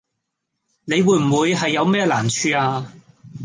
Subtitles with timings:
[0.85, 2.91] 你會唔會係有咩難處呀